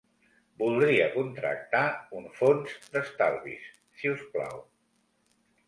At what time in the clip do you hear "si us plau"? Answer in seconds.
4.01-4.67